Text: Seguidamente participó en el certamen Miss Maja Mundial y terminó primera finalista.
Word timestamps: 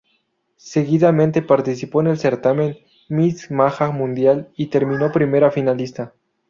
Seguidamente 0.55 1.43
participó 1.43 2.01
en 2.01 2.07
el 2.07 2.17
certamen 2.17 2.79
Miss 3.07 3.51
Maja 3.51 3.91
Mundial 3.91 4.51
y 4.57 4.65
terminó 4.71 5.11
primera 5.11 5.51
finalista. 5.51 6.15